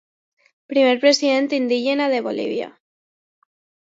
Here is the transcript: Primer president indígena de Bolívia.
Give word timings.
Primer 0.71 0.95
president 1.01 1.53
indígena 1.59 2.09
de 2.13 2.21
Bolívia. 2.27 2.69